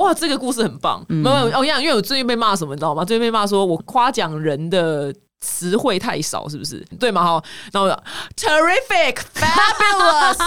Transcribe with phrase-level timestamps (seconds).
[0.00, 1.04] 哇，这个故事很棒。
[1.08, 3.04] 没有，我讲，因为我最近被骂什么，你知道吗？
[3.04, 6.84] 最近被骂说我夸奖人的词汇太少，是不是？
[6.98, 7.22] 对吗？
[7.22, 8.02] 好，那我
[8.36, 10.38] terrific, fabulous,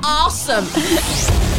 [0.00, 1.51] awesome。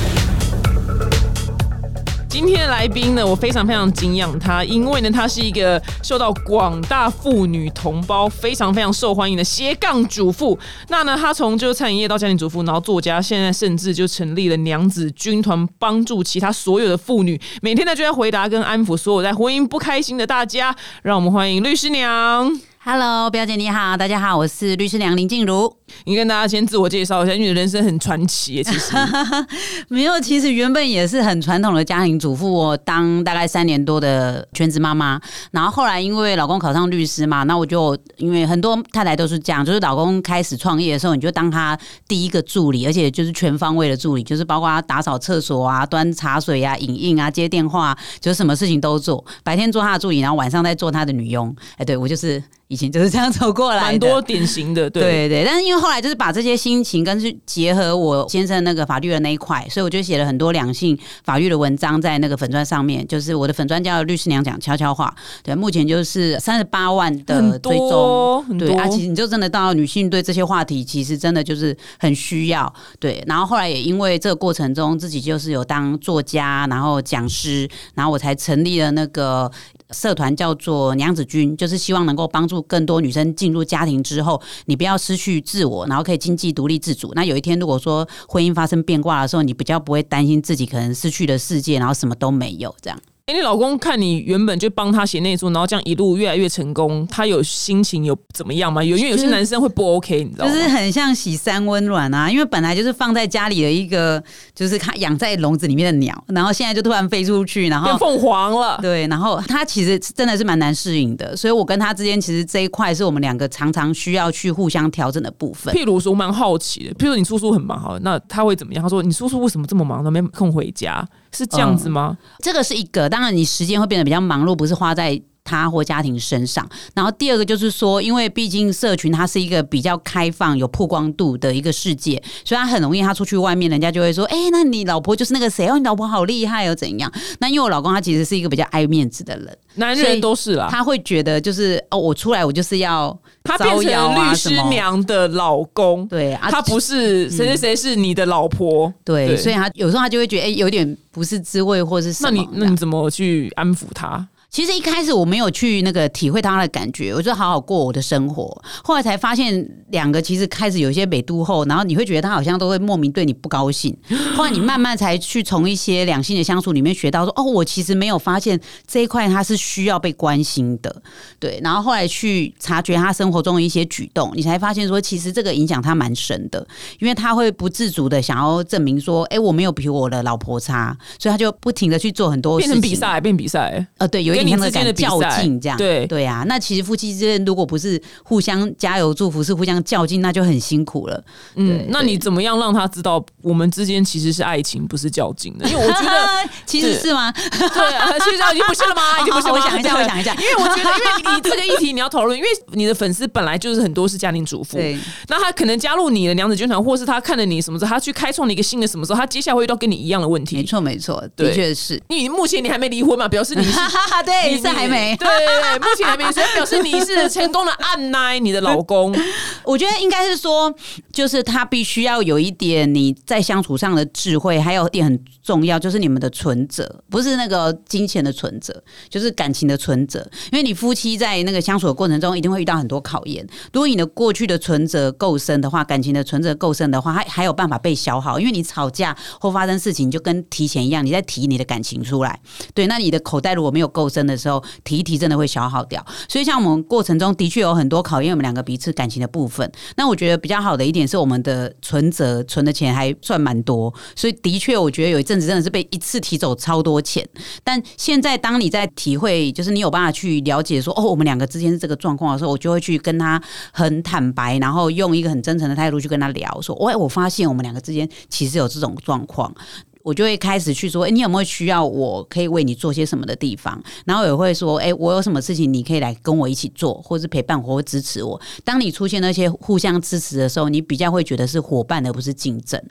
[2.34, 10.58] 今天的来宾呢，我非常非常敬仰他，因为呢，他是一个受到广大妇女同胞非常非常受欢迎的斜杠主妇。
[10.88, 20.76] 那呢，他从就是餐饮业到家庭主妇，然后作家，现在甚至就成立了娘子军团，帮助其他所有的妇女，每天呢就在回答跟安抚所有在婚姻不开心的大家。
[21.04, 22.52] 让我们欢迎律师娘。
[22.80, 25.83] Hello，表姐你好，大家好，我是律师娘林静茹。
[26.06, 28.64] 你跟大家先自我介绍一下，因为你的人生很传奇。
[28.64, 28.94] 其实
[29.90, 35.20] 没有，其实原本也是很传统的家庭主妇，我当大概三年多的全职妈妈。
[35.52, 49.24] 然后后来因为老公考上律师嘛，那我就因为很多太太都是这样，就是老公开始创业的时候，你就当他第一个助理，而且就是全方位的助理，就是包括打扫厕所啊、端茶水啊、影印啊、接电话，就是什么事情都做。
[49.44, 51.56] 白天做他的助理，然后晚上再做他的女佣。
[51.78, 52.44] 哎，对我就是。
[52.70, 55.44] 以前就是这样走过来，蛮多典型的，对对对。
[55.46, 63.06] 但是因为后来就是把这些心情跟去结合我先生那个法律的那一块，所以我就写了很多两性法律的文章在那个粉砖上面。
[63.06, 65.14] 就是我的粉砖叫律师娘讲悄悄话，
[65.44, 73.22] 对，目前就是三十八万的追踪，对啊，其实你就真的到女性对这些话题其实真的就是很需要，对。
[73.28, 79.52] 然后后来也因为这个过程中自己就是有当作家，然后讲师，然后我才成立了那个。
[79.92, 87.12] 社团叫做娘子军，就是希望能够帮助更多女生进入家庭之后，你不要失去自我，然后可以经济独立自主。
[87.16, 93.00] 那有一天如果说婚姻发生变卦的时候，你比较不会担心自己可能失去了世界，然后什么都没有这样。
[93.26, 98.84] 哎，你老公看你原本就帮他写那书，然后这样一路越来越成功，他有心情有怎么样吗？
[98.84, 100.52] 有，因为有些男生会不 OK，你知道吗？
[100.52, 104.22] 就是很像洗三温暖啊，因为本来就是放在家里的一个，
[104.54, 108.78] 就是他养在笼子里面的鸟，然后现在就突然飞出去，然后变凤凰了。
[108.82, 115.74] 对，然后他其实真的是蛮难适应的，所以我跟他之间其实这一块是我们两个常常需要去互相调整的部分。
[115.74, 118.84] 譬如说，我蛮好奇的，譬如你叔叔很忙，好，那他会怎么样？
[118.84, 122.18] 他说：“你叔叔为什么这么忙，都没空回家？”是这样子吗？
[122.40, 125.22] 这个是一个，当然你时间会变得比较忙碌，不是花在。
[125.44, 154.26] 他或家庭身上，然后第二个就是说，因为毕竟社群它是一个比较开放、有曝光度的一个世界，所以他很容易他出去外面，人家就会说：“哎，那你老婆就是那个谁哦，你老婆好厉害哦，怎样？”那因为我老公他其实是一个比较爱面子的人，男人都是啦，他会觉得就是哦，我出来我就是要他变成律师娘的老公，对啊，他不是谁谁谁是你的老婆，对，所以他有时候他就会觉得哎，有点不是滋味，或是那你那你怎么去安抚他？
[154.54, 158.64] 其实一开始我没有去那个体会他的感觉，我就好好过我的生活。
[158.84, 163.98] 后来才发现，两个其实开始有一些美度后，然后你会觉得他好像都会莫名对你不高兴。
[164.38, 171.02] 后来你慢慢才去从一些两性的相处里面学到说，哦，我其实没有发现这一块他是需要被关心的。
[171.40, 176.64] 对，然后后来去察觉他生活中的一些举动，你才发现说，其实这个影响他蛮深的，
[177.00, 183.84] 因为他会不自主的想要证明说，哎，我没有比我的老婆差，所以他就不停的去做很多变成比赛，变比赛。
[183.98, 184.43] 呃，对，有一。
[184.46, 191.24] 之间的较劲，这样对对啊，那其实夫妻之间如果不是互相加油祝福，是互相较劲，那就很辛苦了。
[191.56, 195.70] 嗯，那你怎么样让他知道我们之间其实是爱情，不是较劲的？
[195.70, 197.32] 因为我觉得 其实是吗？
[197.34, 199.20] 对啊，现在已经不是了吗？
[199.22, 199.54] 已经不是。
[199.54, 204.80] 我想一下，我想一下，因为我觉得，因为你这个议题你要讨论，因为你的粉丝本来就是很多是家庭主妇，
[205.28, 210.56] 那他可能加入你的娘子军团，或是他看了你什么时候，他去开创了一个新的什么时候，他接下来会遇到跟你一样的问题。
[210.58, 212.02] 没错，没错，的确是。
[212.10, 213.28] 你目前你还没离婚嘛？
[213.28, 213.72] 表示你是
[214.42, 215.16] 对，是还没。
[215.18, 219.16] 对对对，目前还没，所以表示你是成功的按耐你的老公。
[219.64, 220.74] 我觉得应该是说，
[221.12, 230.28] 就是他必须要有一点你在相处上的智慧，还有一点很重要，就是你们的存折，不是那个金钱的存折，就是感情的存折。
[230.52, 233.46] 因为你夫妻在那个相处的过程中，一定会遇到很多考验。
[233.72, 238.40] 如果你的过去的存折够深的话，感情的存折够深的话，还还有办法被消耗。
[238.40, 242.40] 因为你吵架或发生事情，就跟提前一样，你在提你的感情出来。
[242.74, 245.14] 对，那你的口袋如果没有够真的时候，提一提。
[245.24, 249.72] 真的会消耗掉，所以像我们过程中的确有很多考验我们两个彼此感情的部分。
[249.96, 257.26] 那我觉得比较好的一点是，我们的存折存的钱还算蛮多，所以的确我觉得有一阵子真的是被一次提走超多钱。
[257.64, 269.56] 但现在当你在体会，就是你有办法去了解说，哦，我们两个之间是这个状况的时候，我就会去跟他很坦白，然后用一个很真诚的态度去跟他聊，说，喂，我发现我们两个之间其实有这种状况。
[270.04, 273.82] 我就会开始去说，哎，你有没有需要我可以为你做些什么的地方？
[274.06, 278.40] 然后也会说，哎，我有什么事情你可以来跟我一起做，或是陪伴我，或支持我。
[278.66, 282.82] 当你出现那些互相支持的时候，你比较会觉得是伙伴，而不是竞争。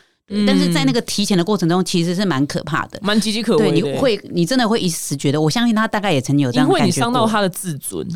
[0.47, 2.97] 但是在那个提前的过程中，其实是蛮可怕的。
[3.03, 3.73] 蛮岌岌可，危的。
[3.73, 8.07] 你会，你真的会一时觉得，我相信他大概也曾经有这样因为你感觉过伤到他的自尊，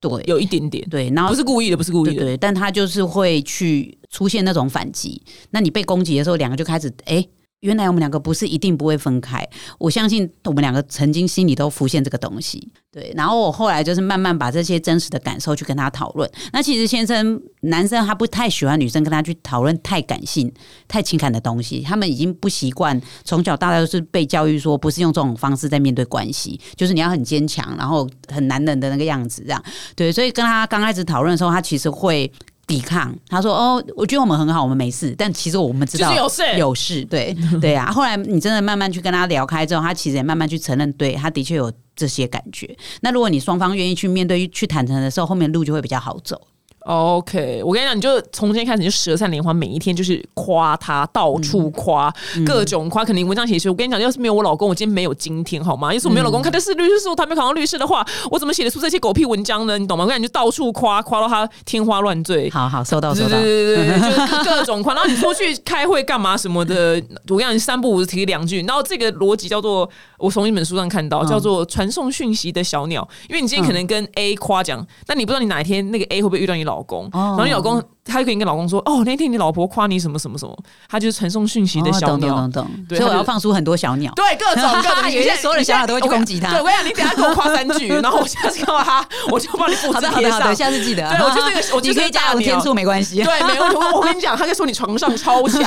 [0.00, 2.16] 对有一点点，对，然后不是故意的，不是故意的。
[2.16, 5.22] 对对，但他就是会去出现那种反击。
[5.50, 7.16] 那你被攻击的时候，两个就开始哎。
[7.16, 7.28] 诶
[7.64, 9.42] 原来我们两个不是一定不会分开，
[9.78, 13.10] 我相信我们两个曾经心里都浮现这个东西，对。
[13.16, 16.30] 然后我后来就是慢慢把这些真实的感受去跟他讨论。
[16.52, 20.52] 那其实先生男生他不太喜欢女生跟他去讨论太感性、
[20.86, 29.64] 太情感的东西，他们已经不习惯，从小到大都是被教育说不是用这种方式在面对关系，就是你要很坚强，然后很男人的那个样子，这样
[29.96, 30.12] 对。
[30.12, 32.30] 所以跟他刚开始讨论的时候，他其实会。
[32.66, 35.14] 抵抗，他说：“哦，我觉得我们很好，我们没事。
[35.16, 37.90] 但其实我们知道有事有事，对 对啊。
[37.90, 42.76] 后来你真的慢慢去跟他聊开之后，他其实也慢慢去承认，对他的确有这些感觉。
[43.00, 46.40] 那如果你双方愿意去面对、去坦诚的时候，后面路就会比较好走。
[46.84, 52.12] OK，我跟你讲，你就从今天开始你就舌灿莲花，每一天就是夸他，到处夸，
[52.44, 53.02] 各种夸。
[53.02, 55.94] 肯定文章写说，我跟你讲，要是没有我老公，我今天没有今天，好吗？
[55.94, 59.78] 要是我没有老公，他就是律师，我还没考上律师的话，我怎么写得出这些狗屁文章呢？
[59.78, 60.04] 你懂吗？
[60.04, 62.50] 我跟你讲，就到处夸，夸到他天花乱坠。
[62.50, 63.30] 好好，收到收到。
[63.30, 64.92] 对对对，对就是各种夸。
[64.92, 68.60] 然后你出去开会干嘛什么的，我跟你讲，你三不五时提两句。
[68.64, 69.88] 然后这个逻辑叫做，
[70.18, 73.08] 我从一本书上看到，叫做传送讯息的小鸟。
[73.30, 80.56] 因为你今天可能跟 A 夸奖，但你不知道你哪一天那个 A 会不会遇到你老公，然后你老公他就可以跟老公说，哦，那天你老婆夸你什么什么什么，
[80.88, 82.28] 他就是传送讯息的哦小鸟。
[82.34, 82.96] 懂懂懂懂。
[82.98, 84.12] 所以我要放出很多小鸟。
[84.14, 90.54] 对，各种各种， 有一些所有的小鸟都会去攻击他对，我跟你讲，你等下给我夸三句， 然后我下次看到他，我就帮你复好制贴上。
[90.54, 91.08] 下次记得。
[91.08, 93.22] 对我就是那个 我就是你可以加油天数没关系。
[93.22, 93.76] 对，没问题。
[93.76, 95.62] 我我跟你讲，他就说你床上超强，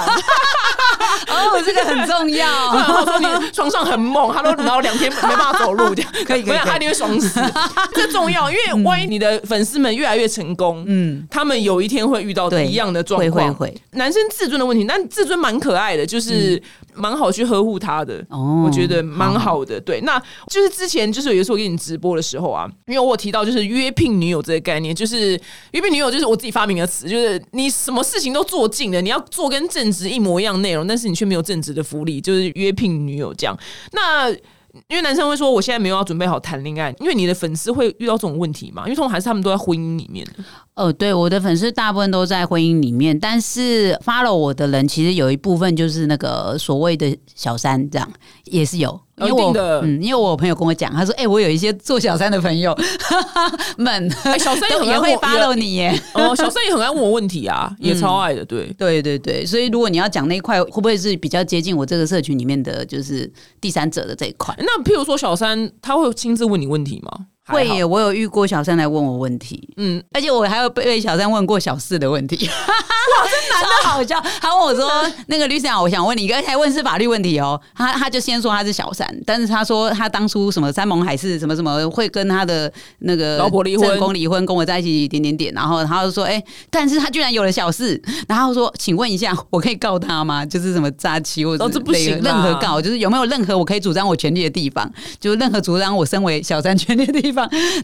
[1.27, 2.69] 哦，这个很重然要。
[2.71, 7.41] 后说你床上很猛，他说然后两天没办法走路，这样可以可以他一定会爽死。
[7.93, 13.53] 这重要，因为万一你的粉丝们越来越成功，嗯，他们有一天会遇到对一样的状况。
[13.53, 16.61] 会会男生自尊的问题，但自尊蛮可爱的，就是
[16.93, 18.23] 蛮好去呵护他的。
[18.29, 19.79] 哦我觉得蛮好的。
[19.79, 25.39] 对，那就是之前就是有一次我给你直播的时候啊，因为我有提到就是约聘女友这个概念，就是
[25.71, 33.57] 约聘女友就是我自己发明的词，就是你什么事情都做尽了，你要做跟正职一模一样内容，但是你却没有正职的福利，就是约聘女友这样。
[33.91, 34.35] 那
[34.87, 38.83] 因为男生会说，我现在没有要准备好谈恋爱，因为你的粉丝会遇到这种问题嘛？
[38.85, 40.25] 因为通常还是他们都在婚姻里面。
[40.75, 48.11] 哦，对，我的粉丝大部分都在婚姻里面，但是 follow 我的人其实有一部分就是那个所谓的小三，这样
[48.45, 48.99] 也是有。
[49.19, 52.75] 因为我一定的嗯，因为我有朋友跟我讲，他说：“哎、我有一些做小三的朋友
[53.77, 55.99] 们， 哎小三也也会 follow 你耶。
[56.13, 58.71] 哦，小三也很爱问我问题啊， 也超爱的，对。
[58.77, 64.53] 对对对，所以如果你要讲那一块，会不会是比较接近我这个社群里面的就是第三者的这一块？
[64.59, 67.25] 那譬如说小三，他会亲自问你问题吗？
[67.47, 74.21] 会耶，我有遇过小三来问我问题，嗯，而且我还有被小三问过小四的问题， 哇，真男的好笑。
[74.41, 74.89] 他问我说
[75.27, 90.45] ：“那个律师长，我想问你一个，而且还问是法律问题哦。”他他就先说他是小三，但是他说他当初什么山盟海誓，什么什么会跟他的那个老婆离婚正宫离婚，跟我在一起点点点，然后他就说：“哎、但是他居然有了小四。”然后说：“请问一下，我可以告他吗？
[90.45, 94.91] 就是什么诈欺或者哦这不行任何告， 就是有没有任何我可以主张我权利的地方？
[95.19, 97.36] 就是任何主张我身为小三权利的地方。”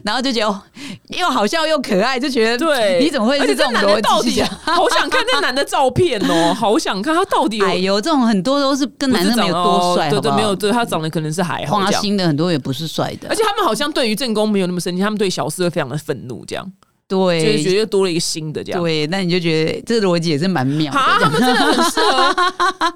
[0.04, 0.62] 然后就觉得哦
[1.08, 4.60] 又好笑又可爱，就觉得对，你怎么会而且是这种男的到底逻辑啊？
[4.64, 11.90] 好想看那男的照片哦，好想看他到底有哎呦，这种很多都是跟男生没有多帅，对对，没有对他长得可能是还好花。
[11.90, 16.72] 心的很多也不是帅的而，且他们好像对于正宫没有那么生气，他们对小四会非常的愤怒，这样
[17.14, 17.78] 就是觉对。
[17.78, 18.80] 得多了一个新的这样。
[18.82, 21.30] 对，那你就觉得这个逻辑也是蛮妙啊，他的。
[21.30, 22.34] 们真的很适合，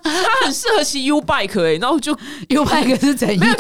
[0.03, 2.13] 他很适合骑 U bike 哎、然后就
[2.49, 3.57] U bike 是怎样？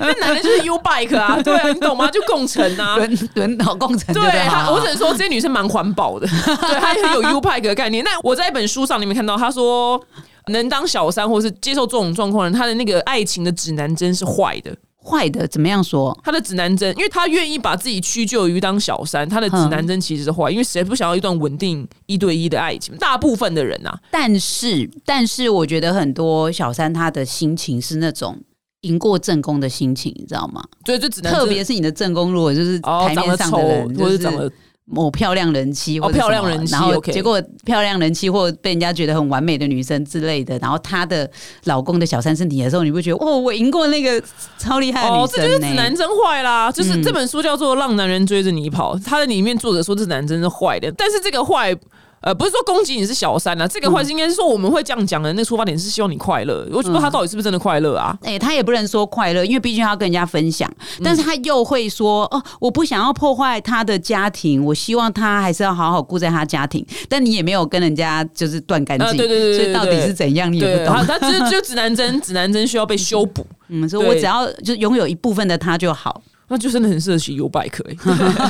[0.00, 2.08] 那男的就是 U bike 啊， 对啊，你懂吗？
[2.10, 8.04] 就共乘啊，轮轮导工程就对对他，我只能说这些女生蛮环保的， 对，她也很有 U 派的概念。
[8.04, 10.00] 那我在一本书上里面看到，他说
[10.46, 14.74] 能当小三或是接受这种状况的人，他的那个爱情的指南针是坏的。
[15.02, 16.18] 坏的怎么样说？
[16.22, 22.94] 他的指南针，因为他愿意把自己屈就于当小三，他的指南针其实是坏，因为谁不想要一段稳定一对一的爱情？
[22.96, 28.38] 大部分的人啊，但是，但是我觉得很多小三他的心情是那种
[28.82, 30.62] 赢过正宫的心情，你知道吗？
[30.84, 34.52] 所以就只能特别是你的正宫，如果就是哦台面上长得丑的人，就是或者长得
[34.86, 41.30] 某漂亮人妻哦漂亮人妻然后结果漂亮人妻或被人家觉得很完美的女生之类的，然后她的
[41.64, 44.20] 老公的小三是你的时候，你会觉得哦，我赢过那个
[44.58, 46.72] 超厉害的女哦，这就是指南针坏啦。
[46.72, 51.76] 就是嗯这本书叫做《让男人追着你跑》，它的里面作者说这指南针是坏的，但是这个坏。
[52.22, 56.66] 呃，不是说攻击你是小三啊，这个话应该是说我们会这样讲的，那出发点是希望你快乐。
[56.70, 58.14] 我不知道他到底是不是真的快乐啊？
[58.22, 60.70] 哎、他也不能说快乐，因为毕竟他要跟人家分享，
[61.02, 66.84] 但是他又会说哦，我不想要破坏他的家庭，我希望他还是要好好顾在他家庭。
[67.08, 71.18] 但你也没有跟人家就是断干净、啊对对对对所以到底是怎样，你也，不懂他。
[71.18, 76.20] 他就指南针，指南针需要被修补， 嗯，所以我只要就拥有一部分的他就好。
[76.50, 77.96] 那就真的很适合骑 U bike 欸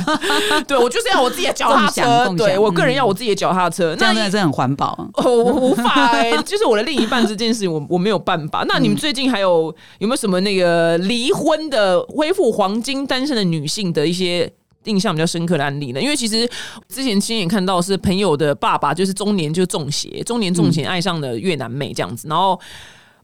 [0.67, 3.95] 对我就是要我自己的脚踏车，对我个人要我自己的脚踏车。
[3.99, 5.09] 那这样真的是很环保。
[5.13, 8.65] 哦，我无法哎、 就是我的另一半这件事情，我我没有办法。
[8.67, 14.51] 那你们最近还有有没有什么那个离婚的恢复黄金单身的女性的一些？
[14.85, 16.49] 印象比较深刻的案例呢，因为其实
[16.89, 22.59] 之前亲眼看到是朋友的爸爸，就是中年就中邪，中年中邪爱上了越南妹这样子，然后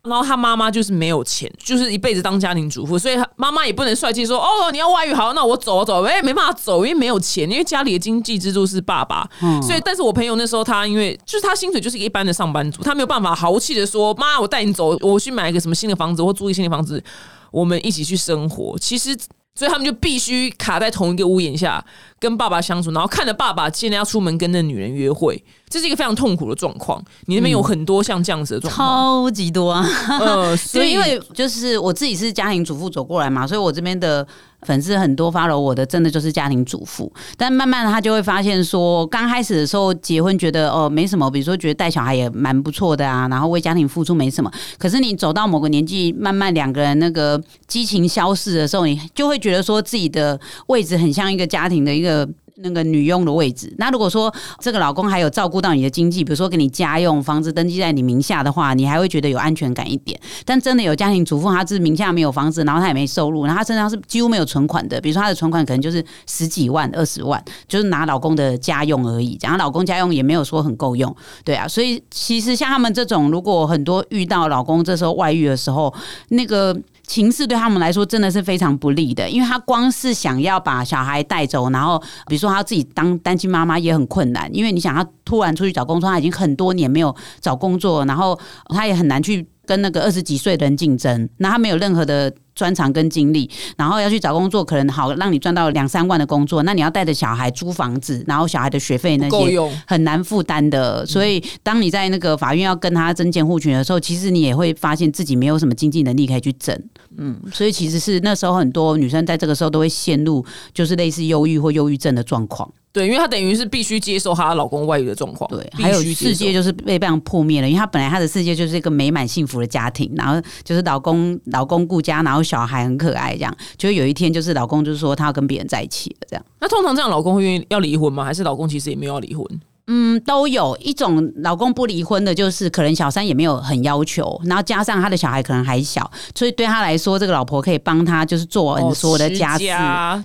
[0.08, 9.30] 然后他妈妈就是没有钱，就是一辈子当家庭主妇，所以他妈妈也不能帅气说哦你要外遇好，那我走我走，哎没办法走，因为没有钱，因为家里的经济支柱是爸爸，
[9.62, 17.04] 所以但是我朋友那时候他因为就是他薪水就是一个一般的上班族，他没有办法豪气的说妈我带你走，我去买一个什么新的房子或租一个新的房子，
[17.52, 19.18] 我们一起去生活，其实。
[19.58, 21.84] 所以他们就必须卡在同一个屋檐下
[22.20, 27.04] 跟爸爸相处，然后看着爸爸现在要出门跟那女人约会，这是一个非常痛苦的状况。
[27.26, 29.86] 你那边有很多像这样子的状况，超级多啊！
[30.20, 34.26] 呃，所以因为就是我自己是家庭主妇走过来嘛，所以我这边的
[34.64, 37.12] 粉丝很多 follow 我的，真的就是家庭主妇。
[37.38, 44.52] 但慢慢的他就会发现说，刚开始的时候结婚觉得哦没什么，比如说觉得带小孩也蛮不错的啊，然后为家庭付出没什么。
[44.80, 52.07] 可是你走到某个年纪，慢慢两个人那个激情消逝的时候，你就会觉得说自己的位置很像一个家庭的一个。
[52.08, 52.28] 的
[52.60, 60.20] 那个女佣的位置，那如果说这个老公还有照顾到你的经济，比如说给你家用、房子登记在你名下的话，你还会觉得有安全感一点。
[60.44, 65.00] 但真的有家庭主妇，她是名下没有房子，然后她也没收入，然后她身上是几乎没有存款的。
[65.00, 69.36] 比如说她的存款可能就是十几万、二十万，就是拿老公的家用而已。
[69.36, 71.68] 讲老公家用也没有说很够用，对啊。
[71.68, 75.94] 所以其实像他们这种，如果很多遇到老公这时候外遇的时候，
[76.30, 76.76] 那个。
[77.08, 81.98] 情势对他们来说真的是非常不利的，因为他光是想要把小孩带走，然后
[82.28, 92.34] 比如说他自己当单亲妈妈也很困难，因为你想他突然出去找工作，他已经很多年没有找工作，然后他也很难去跟那个二十几岁的人竞争，那他没有任何的。
[92.58, 93.48] 专长跟经历，
[93.78, 99.60] 然后要去找工作，可能好让你赚到两三万的工作，那你要带着小孩租房子，然后小孩的学费那些。
[99.86, 101.06] 很难负担的。
[101.06, 106.76] 所以当你在那个法院要跟他争监护权的时候，其实你也会发现自己没有什么经济能力可以去争。
[107.16, 110.44] 嗯，所以其实是那时候很多女生在这个时候都会陷入
[110.74, 112.68] 就是类似忧郁或忧郁症的状况。
[112.98, 126.46] 对，因为她等于是必须接受她老公外遇的状况，对，还有世界就是被这样破灭了，因为她本来她的世界就是一个美满幸福的家庭，然后就是老公老公顾家，然后小孩很可爱，这样，就有一天就是老公就是说他要跟别人在一起了，这样。
[126.60, 128.26] 那通常这样，老公会愿意要离婚吗？
[128.26, 129.46] 还是老公其实也没有要离婚？
[129.90, 139.64] 嗯，都有一种老公不离婚的，就是可能小三也没有很要求，然后加上他的小孩可能还小，所以对他来说，这个老婆可以帮他就是做完所有的家事，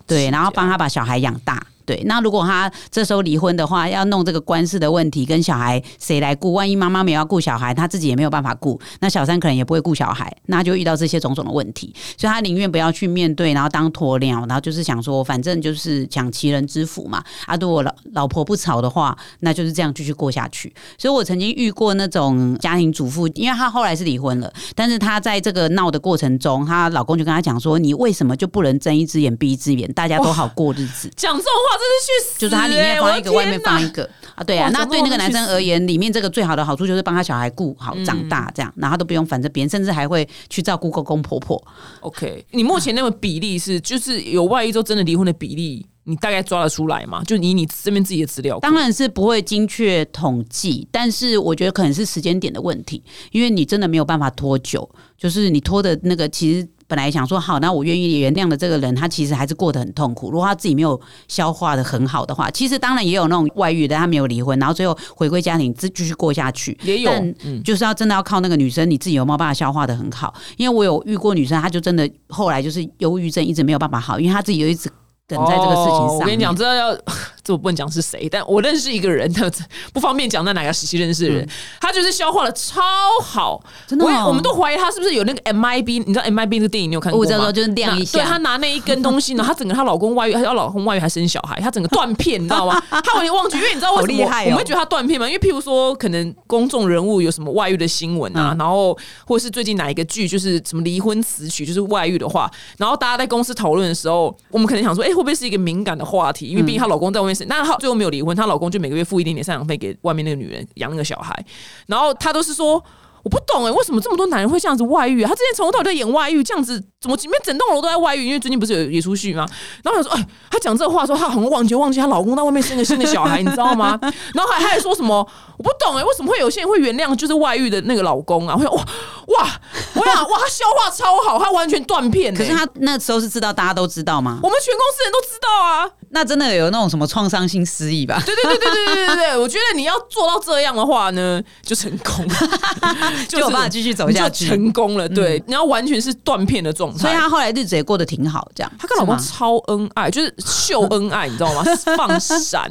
[0.05, 1.65] 对，然后帮他把小孩养大。
[1.85, 6.53] 对，那如果他这时候离婚的话，要弄这个官司的问题，跟小孩谁来顾？
[6.53, 17.23] 万一妈妈没有要顾小孩，他自己也没有办法顾，那小三可能也不会顾小孩，那就遇到这些种种的问题，所以他宁愿不要去面对，然后当鸵鸟，然后就是想说，反正就是抢其人之福嘛。
[17.47, 20.73] 啊，如果老老婆不吵的话，那就是这样继续过下去。
[20.99, 34.09] 所以我曾经遇过那种家庭主妇，因为她后来是离婚了，但是她在这个闹的过程中，她老公就跟她讲说：“你为什么就不能睁一只眼闭一只眼，大家都好过日子？”讲这种话真是去死、就是它里面放一个，外面放一个。
[34.35, 34.71] 啊，对啊。
[34.73, 41.63] 那对那个男生而言，里面这个最好的好处就是帮他小孩顾好长大，这样，然后他都不用烦着别人，甚至还会去照顾公公婆婆。
[42.01, 47.23] OK，你目前那个比例是，就是有外遇之后真的离婚的比例，你大概抓得出来吗？
[47.25, 53.03] 就以你这边自己的资料，当然是不会精确统计，但是我觉得可能是时间点的问题，
[53.33, 54.89] 因为你真的没有办法拖久，
[55.19, 56.67] 就是你拖的那个其实。
[56.89, 60.31] 本来想说好，那我愿意原谅的这个人，他其实还是过得很痛苦。
[60.31, 66.77] 如果他自己没有消化的很好的话，其实当然也有那种外遇的，他没有离婚，然后最后回归家庭，继继续过下去。
[66.83, 70.35] 也有但嗯就是要真的要靠那个女生，你自己有没有办法消化的很好？
[70.57, 74.91] 因为我有遇过女生，她就真的后来就是忧郁症一直没有办法好，因为她自己有一直
[75.27, 76.09] 等在这个事情上。
[76.09, 76.97] 哦我跟你讲，这要
[77.45, 79.51] 这我不能讲是谁，但我认识一个人，他
[79.93, 81.49] 不方便讲在哪个时期认识的人，
[81.81, 82.81] 他就是消化的超
[83.23, 87.21] 好，嗯真的哦我也我们都怀疑他是不是有那个 MIB，你知道 MIB 那个电影你有看过吗？
[87.21, 92.81] 我知道就是亮一下对她拿那一根东西呢，她整个她老公外遇，她要老公外遇还生小孩，她整个断片，你知道吗？
[92.91, 95.27] 她完全忘记，因为你知道为什么害哦我们会觉得她断片吗？
[95.29, 98.97] 因为譬如说，可能公众人物有什么外遇的新闻啊，嗯然后
[99.27, 106.47] 或是最近哪一个剧就是什么离婚词曲，就是外遇的话，然后大家在公司讨论的时候，我们可能想说，哎、会不会是一个敏感的话题？
[106.47, 111.45] 因为毕竟她老公在外面面生，但她最后没有离婚，她老公就每个月付一点点赡养费给外面那个女人养那个小孩，
[111.87, 112.83] 然后她都是说。
[113.25, 115.29] 我不懂哎、为什么这么多男人会这样子外遇啊？
[115.29, 118.27] 他之前从头到尾在演外遇，这样子怎么里面整栋楼都在外遇？
[118.27, 119.47] 因为最近不是有演出戏吗？
[119.85, 123.97] 然后我想说，哎，她讲这话的时候，她很忘记忘记她老公在外面生个新的小孩，你知道吗？
[124.35, 125.25] 然后还还说什么
[125.57, 128.57] 我不懂哎、为什么会有些人会原谅就是外遇的那个老公啊？
[128.59, 128.83] 我想哇
[129.29, 129.61] 哇，
[129.95, 132.37] 我想哇，他消化超好，他完全断片、欸。
[132.37, 134.41] 可是他那时候是知道大家都知道吗？
[134.43, 135.89] 我们全公司人都知道啊。
[136.15, 138.23] 那真的有那种什么创伤性失忆吧？
[138.25, 142.35] 对对对对对对对对，我觉得你要做到这样的话呢，就成功了，
[143.29, 145.09] 就有办法继续走下去就成功了。
[145.09, 146.99] 对，你要完全是断片的状态。
[146.99, 148.71] 所以她后来日子也过得挺好，这样。
[148.79, 151.65] 她跟老公超恩爱，就是秀恩爱，你知道吗？
[151.97, 152.71] 放闪，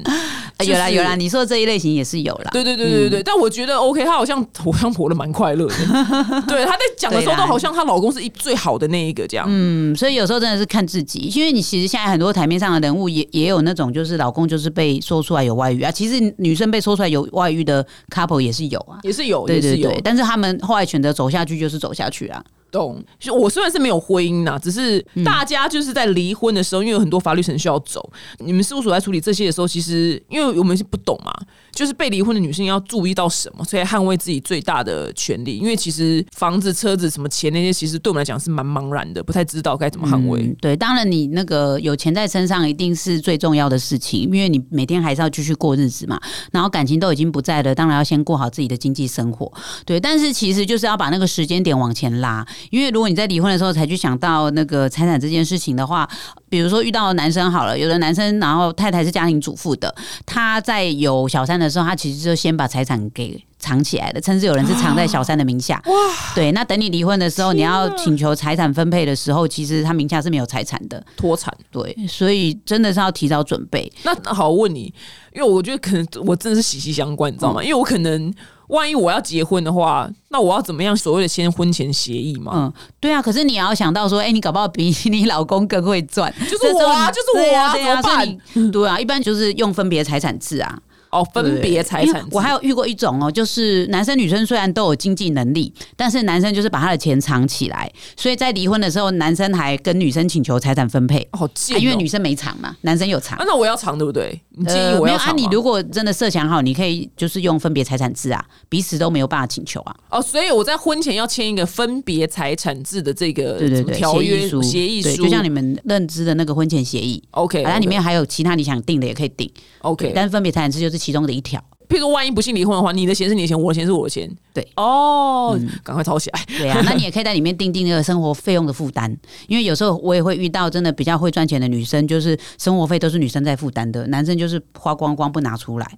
[0.58, 2.52] 哎有啦就是有啦，你说的这一类型也是有啦。
[2.52, 5.76] 对对对对对对，但我觉得 OK，她好像好像活得蛮快乐的。
[6.48, 9.48] 对，她在讲的时候都好像她老公是一最好的那一个这样。
[9.50, 19.00] 嗯，所以有时候真的是看自己，因为你其实现在很多台面上的人物也也有那种，就是老公就是被说出来有外遇啊，其实女生被说出来有外遇的 couple 也是有啊。
[19.04, 22.44] 也是有，对对对，，但是他们后来选择走下去，就是走下去啊。
[22.72, 23.04] 懂。
[23.20, 31.34] 就我虽然是没有婚姻呐，只是大家就是在离婚的时候，因为有很多法律程序要走，你们事务所在处理这些的时候，其实因为我们是不懂嘛，
[31.72, 35.58] 就是被离婚的女性要注意到什么，所以捍卫自己最大的权利。
[35.58, 40.42] 因为其实房子、车子、什么钱那些，其实对我们来讲是蛮茫然的，不太知道该怎么捍卫。
[40.42, 46.20] 嗯，对，当然你那个有钱在身上一定是最重要的事情，因为你每天还是要继续过日子嘛。
[46.52, 49.52] 然后感情都已经不在了，当然要先过好自己的经济生活。
[49.86, 56.08] 对，但是其实就是要把那个时间点往前拉，因为如果你在离婚的时候才去想到那个财产这件事情的话，
[56.50, 59.94] 比如说遇到男生好了，有的男生然后太太是家庭主妇的，
[60.26, 63.44] 他在有小三的时候，他其实就先把财产给。
[63.62, 65.80] 藏起来的，甚至有人是藏在小三的名下。
[65.86, 65.94] 哇，
[66.34, 71.06] 对，那等你离婚的时候，你要请求财产分配的时候，其实他名下是没有财产的。
[71.16, 73.88] 脱产，对，所以真的是要提早准备。
[74.02, 74.92] 那那好，我问你，
[75.32, 77.64] 因为我觉得可能我真的是息息相关，你知道吗？
[77.64, 78.34] 因为我可能
[78.72, 82.52] 万一我要结婚的话，那我要怎么样所谓的先婚前协议嘛？
[82.56, 88.72] 嗯，对啊，可是你也要想到说，哎、你搞不好比你老公更会赚，就是我啊，就是我啊，对啊，怎么办？
[88.72, 90.80] 对啊，一般就是用分别财产制啊，
[91.12, 101.80] 哦，分别财产我还有遇过一种哦，就是男生女生虽然都有经济能力，但是男生就是把他的钱藏起来，所以在离婚的时候，男生还跟女生请求财产分配，好贱、哦。
[101.80, 103.38] 啊因为女生没藏嘛，男生有藏。
[103.38, 103.44] 啊，。
[103.48, 104.40] 那我要藏对不对？
[104.52, 109.96] 你建议呃，没有啊，我要藏吗、你如果真的设想好，你可以就是用分别财产制啊，彼此都没有办法请求啊。
[110.10, 119.50] 哦，所以我在婚前要签一个分别财产制的这个对对对，条约协议书，协议书，就像你们认知的那个婚前协议，OK，反正里面还有其他你想定的也可以定
[119.82, 121.60] ，OK，但是分别财产制就是其中的一条。
[121.90, 126.40] 譬如说万一不幸离婚的话，你的钱是你的钱，我的钱是我的钱，对，哦，赶快抄起来。
[126.58, 129.14] 对啊， 那你也可以在里面定定那个生活费用的负担，
[129.50, 135.98] 因为有时候我也会遇到真的比较会赚钱的女生，就是生活费都是女生在负担的，男生就是花光光不拿出来，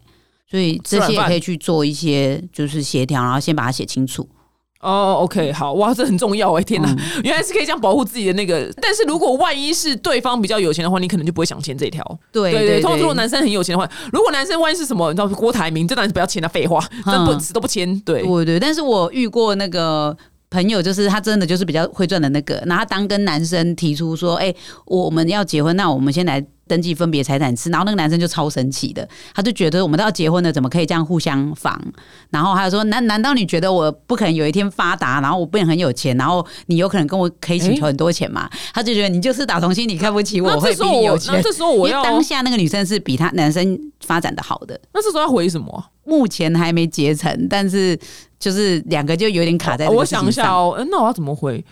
[0.50, 4.28] 所以这些也可以去做一些就是协调，然后先把它写清楚。
[4.84, 6.64] 哦，OK，好，哇，这很重要哎！
[6.64, 8.70] 天哪，嗯原来是可以这样保护自己的那个。
[8.82, 12.04] 但是如果万一是对方比较有钱的话，你可能就不会想签这条。
[12.32, 17.98] 对对对通常如果男生很有钱的话，如果男生万一是什么，你知道郭台铭，这当然是不要签他废话， 真不嗯死都不签。
[18.02, 20.16] 对，对对，但是我遇过那个。
[20.54, 24.54] 朋友就是他真的就是比较会赚的那个，然后他当跟男生提出说，哎、
[24.86, 31.80] 我们要结婚，那我们先来登记分别财产制，然后那个男生就超神奇的，他就觉得我们都要结婚了，怎么可以这样互相防？
[32.30, 38.50] 然后还有说，难难道你觉得我不可能有一天发达，然后我变很有钱，然后你有可能跟我可以请求很多钱吗？
[38.74, 41.42] 他就觉得你就是打从心里看不起我，我会比这时候我，你有钱那。
[41.42, 45.86] 这时候我要，因为当下那个女生是比他男生发展的好的，那这时候要回什么啊？
[46.06, 47.98] 目前还没结成，但是
[48.40, 51.64] 就是两个就有点卡在、哦我想一下，哦，呃那我要怎么回？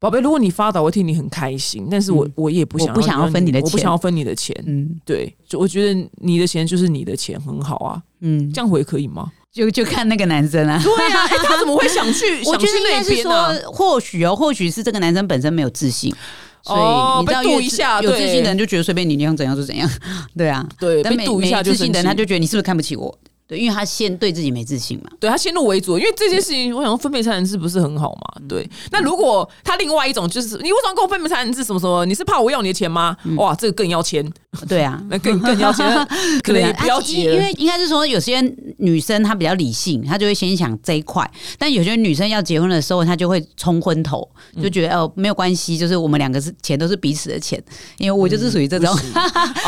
[0.00, 4.54] 宝贝，如果你发达，我会替你很开心，但是我、嗯我也不想我不想要分你的钱我不想要分你的钱。
[4.66, 9.30] 嗯对，就我觉得你的钱就是你的钱，很好啊，嗯，这样回可以吗？
[9.52, 10.80] 就就看那个男生啊。
[10.82, 12.38] 对啊， 哎、他怎么会想去？
[12.44, 16.14] 我想去觉得应该是说，或许哦，或许是这个男生本身没有自信，
[16.62, 19.90] 所哦以你知道被度越自一下有自信的人就觉得随便你你想怎样就怎样，
[20.36, 20.64] 对啊。
[20.78, 23.18] 对，但没被堵一下没自信的人，他就觉得你是不是看不起我？
[23.48, 25.10] 对，因为他先对自己没自信嘛。
[25.18, 28.40] 对他先入为主，因为这件事情，我想说分配财产制不是很好嘛？
[28.42, 28.68] 嗯对。
[28.92, 31.64] 那如果他另外一种就是，你为什么跟我分配财产制？
[31.64, 32.04] 什么什么？
[32.04, 33.16] 你是怕我要你的钱吗？
[33.24, 34.24] 嗯哇，这个更要钱，
[34.68, 35.86] 对啊， 那更更要钱，
[36.44, 37.34] 可能也不要啊结了。
[37.34, 38.40] 因因为应该是说，有些
[38.78, 41.24] 女生她比较理性，她就会先想这一块；
[41.58, 47.62] 但有些女生要结婚的时候，她就会冲昏头，嗯就觉得哦没有关系，就是我们两个是钱都是彼此的钱，
[47.96, 48.88] 因为我就是属于这种。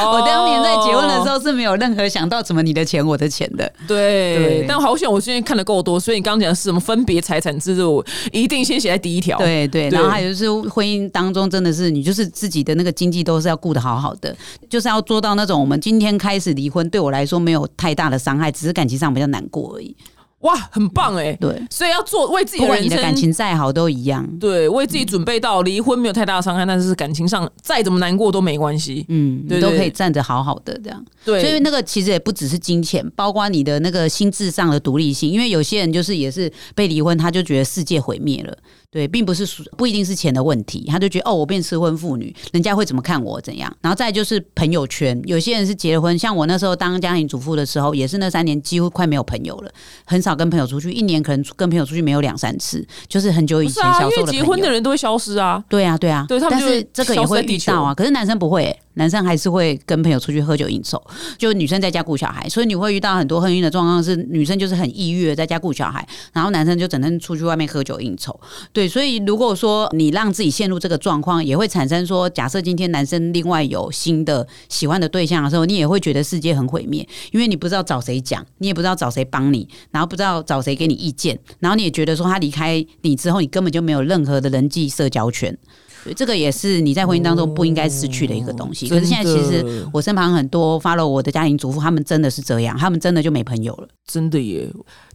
[0.01, 9.39] 我当年在结婚的时哦候是没有任何想到什么你的钱我的钱的，对对，但好险我今天看的够多，所以你刚刚讲的是什么分别财产制度，一定先写在第一条。
[9.39, 14.37] 对对，对然后还有就是婚姻当中，真的是你就是自己的那个经济都是要顾得好好的，
[14.69, 19.95] 就是要做到那种我们今天开始离婚，对我来说没有太大的伤害，只是感情上比较难过而已。
[20.41, 21.37] 哇，很棒哎！
[21.39, 24.27] 对，所以要做为自己不的人生管你的感情再好都一样。
[24.39, 29.05] 对，为自己准备到离婚没有太大的伤害，但是感情上再怎么难过都没关系。
[29.09, 31.05] 嗯，对都可以站着好好的这样。
[31.27, 35.31] 对，所以那个其实也不只是金钱，包括你的那个心智上的独立性。
[35.31, 38.57] 因为有些人就是也是被离婚，他就觉得世界毁灭了。
[38.93, 43.73] 对，并不是属不一定是钱的问题，他就觉得哦，我变失婚妇女，人家会怎么看我怎样？
[43.81, 49.71] 然后再就是朋友圈，有些人是结了婚，像我那时候当家庭主妇的时候，也是那三年几乎快没有朋友了，
[50.05, 54.43] 很少跟朋友出去，一年可能跟朋友出去没有两三次，就是很久以前因为小时候的朋友。
[54.43, 55.63] 结婚的人都会消失啊。
[55.69, 57.95] 对啊，对啊，对他们是这个也会遇到啊。
[57.95, 61.03] 可是男生不会、欸，男生还是会跟朋友出去喝酒应酬，
[61.39, 68.39] 就女生在家顾小孩，所以你会遇到很多婚姻的状况是女生就是很抑郁在家顾小孩，然后男生就整天出去外面喝酒应酬。
[68.75, 85.57] 对，所以如果说你让自己陷入这个状况，也会产生说，假设今天男生另外有新的喜欢的对象的时候，你也会觉得世界很毁灭，因为你不知道找谁讲，你也不知道找谁帮你，然后不知道找谁给你意见，然后你也觉得说他离开你之后，你根本就没有任何的人际社交圈。
[86.05, 88.89] 对，这个也是你在婚姻当中不应该失去的一个东西。
[88.89, 93.89] 可是现在其实我身旁很多 follow 我的家庭主妇，他们真的是这样，他们真的就没朋友了。
[94.07, 94.69] 真的耶，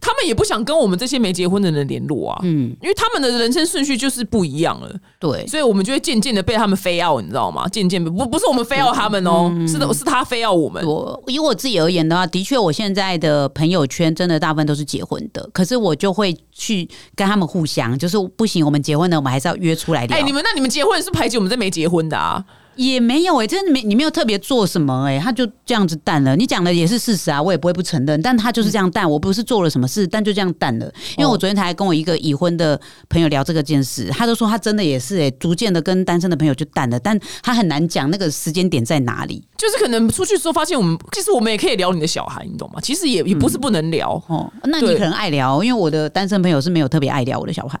[0.06, 2.38] 他们也不想跟我们这些没结婚的人联络啊。
[2.44, 4.88] 嗯，因为他们的人生顺序就是不一样了，
[5.18, 7.66] 对，所以我们就会渐渐的被他们非要，你知道吗？
[7.66, 10.86] 渐渐不不是我们非要他们哦，是的，是他非要我们。
[10.86, 20.16] 我以我自己而言的话，的确我现在的朋友圈真的大部分都是结婚的，可是我就会去跟他们互相，就是不行，我们结婚了，我们还是要约出来聊。
[20.16, 22.44] 哎、你们那你们结婚是排挤我们这没结婚的啊？
[22.76, 26.36] 也没有哎、真的没你没有特别做什么哎、他就这样子淡了。
[26.36, 30.86] 你讲的也是事实啊，我也不会不承认，但他就是这样淡，我不是做了什么事，但就这样淡了。
[31.16, 42.80] 因为我昨天才跟我一个已婚的朋友聊这个件事，他就说他真的也是哎、逐渐的跟单身的朋友就淡了，但他很难讲那个时间点在哪里就是可能出去之后发现我们，其实我们也可以聊你的小孩，你懂吗？
[42.80, 44.22] 其实也也不是不能聊。
[44.26, 44.52] 哦。
[44.64, 47.80] 那你可能爱聊，因为我的单身朋友是没有特别爱聊我的小孩。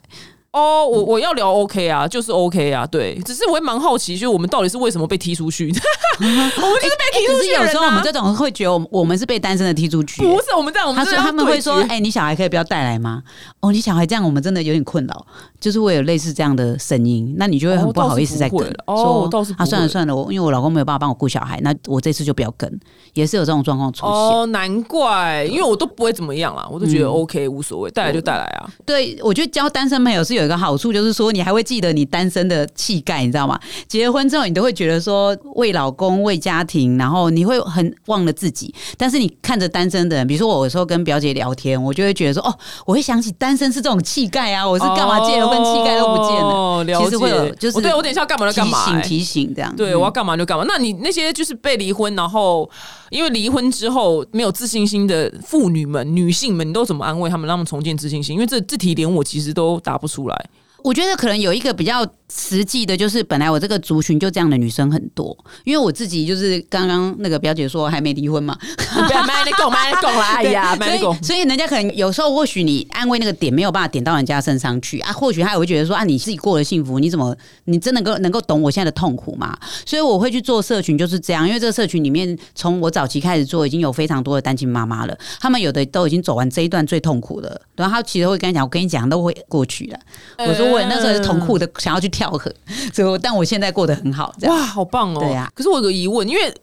[0.56, 5.66] 哦，我我要聊 OK 啊，就是 OK 啊，对，只是我也蛮好奇，就是我们到底是为什么被踢出去？
[6.18, 13.22] 我们就是被踢出去有时候我们这种会觉得我们我们是被单身的踢出去、不是我们这样，我们他说他们会说：“对决哎、你小孩可以不要带来吗？
[13.60, 15.26] 哦，你小孩这样，我们真的有点困扰，
[15.60, 22.80] 就是会有类似这样的声音，那你就会很哦不好意思再跟了说哦倒是不啊，算了算了，我因为我老公没有办法帮我顾小孩，那我这次就不要跟，
[23.12, 24.10] 也是有这种状况出现。
[24.10, 27.02] 哦，难怪，因为我都不会怎么样啦，我都觉嗯。
[27.02, 28.70] 得 OK 无所谓，带来就带来啊。
[28.86, 33.58] 对，我觉得交单身朋友是有一个好处，就是说你还会记得你单身的气概，你知道吗？
[33.86, 38.74] 结了婚之后，你都会觉得说为老公、为家庭，然后你会很忘了自己。
[38.96, 42.54] 但是你看着单身的人，比如说我有时候跟表姐聊天，我就会觉得说，哦，
[42.86, 46.48] 我会想起单身是这种气概啊，我是干嘛结了婚气概都不见了。
[46.48, 47.04] 哦，了解。
[47.04, 50.64] 其实会有就是哦对我等一下要干嘛就干嘛、醒欸提醒这样，对，我要干嘛就干嘛。
[50.66, 52.68] 那你那些就是被离婚，然后
[53.10, 58.34] 因为离婚之后没有自信心的妇女们、女性们，你都怎么安慰他们，让他们重建自信心？
[58.34, 60.35] 因为这这题连我其实都答不出来。
[60.82, 68.54] 我觉得可能有一个比较实际的，就是本来我这个族群就这样的女生很多，因为我自己就是刚刚那个表姐说还没离婚嘛，
[69.08, 70.34] 不要卖你拱，卖你拱啦！
[70.36, 71.46] 哎呀，卖你拱所以。
[71.46, 77.36] 人家可能有时候或许你安慰那个点没有办法点到人家身上去啊，或许他也会觉得说啊你自己过得幸福，你怎么
[77.66, 79.56] 你真的能够能够懂我现在的痛苦吗？
[79.84, 90.00] 所以我会去做社群就是这样，因为这个社群里面从我早期开始做，已经有非常多的单亲妈妈了，他们有的都已经走完这一段最痛苦的，然后他其实会跟你讲，我跟你讲都会过去的。
[90.38, 92.50] 我说我那时候是痛苦的，想要去跳河，
[92.94, 95.20] 所以我但我现在过得很好，哇，好棒哦！
[95.20, 96.54] 对啊可是我有个疑问，因为。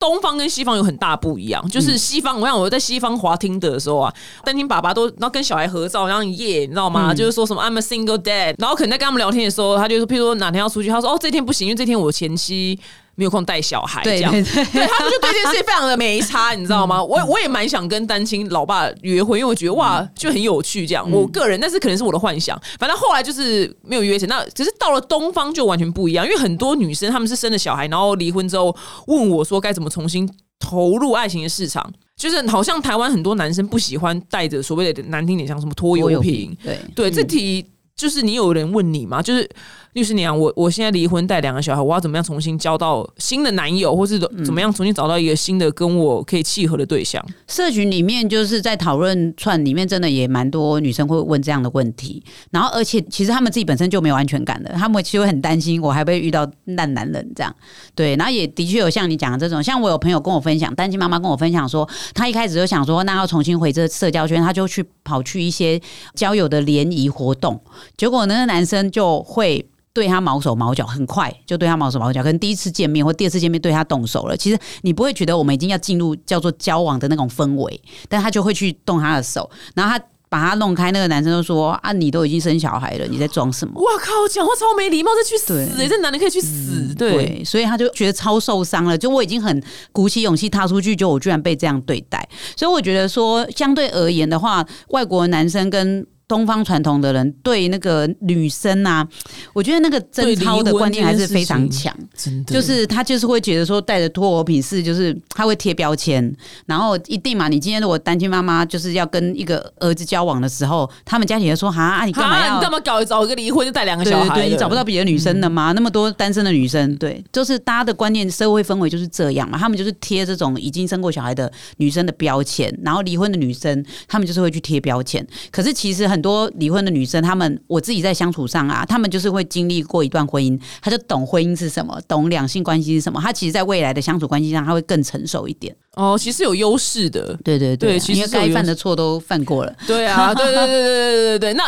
[0.00, 4.10] 东方跟西方有很大不一样，就是西方，我想我在西方滑听的时候啊，
[4.42, 7.12] 单亲爸爸都然后跟小孩合照，然后耶，你知道吗？
[7.12, 12.80] 嗯就是说什么 I'm a single dad，然后可能在跟他们聊天的时候，他就说，譬如说哪天要出去，他说哦这天不行，因为这天我前妻
[13.20, 14.32] 没有空带小孩，这样。
[14.32, 16.96] 对他们就对这件事非常的没差，你知道吗？
[17.04, 21.06] 我我也蛮想跟单亲老爸约会，因为我觉得哇，就很有趣这样。
[21.10, 22.58] 我个人，但是可能是我的幻想。
[22.78, 24.26] 反正后来就是没有约成。
[24.26, 28.74] 那只是到了东方就完全不一样，因为很多女生她们是生了小孩，然后离婚之后
[29.06, 30.26] 问我说该怎么重新
[30.58, 31.92] 投入爱情的市场。
[32.16, 36.56] 就是好像台湾很多男生不喜欢带着所谓的难听点，像什么拖油瓶。
[36.62, 37.66] 对对，这嗯题
[38.00, 39.20] 就是你有人问你吗？
[39.20, 39.46] 就是
[39.92, 47.22] 律师娘，我我现在离婚带两个小孩，我要怎么样重新交到新的男友，或是怎么样重新找到一个新的跟我可以契合的对象？
[47.46, 52.22] 社群里面就是在讨论串里面，真的也蛮多女生会问这样的问题。
[52.50, 57.54] 然后，而且其实他们自己本身就没有安全感的，他们其实会很担心我还会遇到烂男人这样。
[57.94, 65.80] 对，然后也的确有像你讲的这种，像我有朋友跟我分享，单亲妈妈跟我分享说，她一开始就想说，那要重新回这社交圈，她就去跑去一些
[66.14, 67.60] 交友的联谊活动，
[67.96, 69.66] 结果那个男生就会。
[69.92, 72.22] 对他毛手毛脚，很快就对他毛手毛脚。
[72.22, 74.36] 可能第一次见面或第二次见面对他动手了。
[74.36, 80.92] 其实你不会觉得我们已经要进入叫做交往的那种氛围，但他就会去动他的手，然后他把他弄开。
[80.92, 85.68] 那个男生就说：“啊，你都已经生小孩了，你在装什么？”哇靠，讲话超没礼貌，再去死！
[85.88, 86.94] 这男的可以去死。
[86.94, 88.96] 对，所以他就觉得超受伤了。
[88.96, 92.26] 就我已经很鼓起勇气踏出去，就我居然被这样对待。
[92.56, 96.06] 所以我觉得说，相对而言的话，外国男生跟。
[96.30, 99.04] 东方传统的人对那个女生啊，
[99.52, 106.32] 我觉得那个贞操的观念还是非常强，真的，就是他就是会觉得说带着托我品是，就是他会贴标签，
[106.66, 114.36] 然后一定嘛，你今天如果单亲妈妈就是要跟一个儿子交往的时候，他们家庭就说哈，你干嘛要你干嘛搞找一个离婚就带两个小孩？
[114.36, 115.72] 对你找不到别的女生的吗？
[115.72, 125.26] 那么多单身的女生，对，就是大家的观念、社会氛围就是这样嘛，他们就是贴这种已经生过小孩的女生的标签，然后离婚的女生，他们就是会去贴标签。
[125.50, 126.19] 可是其实很。
[126.20, 135.74] 很多离婚的女生她们我自己在相处上啊她们就是会经历过一段婚姻她就懂婚姻是什么懂两性关系是什么她其实在未来的相处关系上她会更成熟一点。
[135.96, 137.34] 哦其实有优势的。
[137.42, 139.74] 对对对其实该犯的错都犯过了。
[139.86, 141.64] 对啊 对对对对对对那